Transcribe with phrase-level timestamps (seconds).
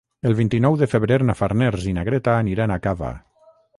[0.27, 3.13] El vint-i-nou de febrer na Farners i na Greta aniran a Cava.